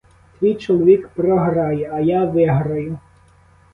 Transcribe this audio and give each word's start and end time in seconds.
Твій 0.39 0.55
чоловік 0.55 1.07
програє, 1.07 1.91
а 1.93 1.99
я 1.99 2.25
виграю. 2.25 2.97